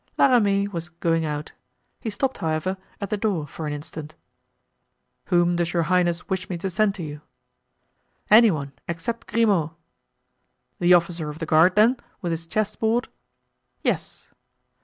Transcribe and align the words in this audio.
La 0.17 0.25
Ramee 0.25 0.67
was 0.67 0.89
going 0.89 1.25
out. 1.25 1.51
He 1.99 2.09
stopped, 2.09 2.39
however, 2.39 2.75
at 2.99 3.11
the 3.11 3.17
door 3.17 3.45
for 3.45 3.67
an 3.67 3.73
instant. 3.73 4.15
"Whom 5.25 5.55
does 5.55 5.73
your 5.73 5.83
highness 5.83 6.27
wish 6.27 6.49
me 6.49 6.57
to 6.57 6.71
send 6.71 6.95
to 6.95 7.03
you?" 7.03 7.21
"Any 8.27 8.49
one, 8.49 8.71
except 8.87 9.27
Grimaud." 9.27 9.75
"The 10.79 10.95
officer 10.95 11.29
of 11.29 11.37
the 11.37 11.45
guard, 11.45 11.75
then, 11.75 11.97
with 12.19 12.31
his 12.31 12.47
chessboard?" 12.47 13.09
"Yes." 13.83 14.27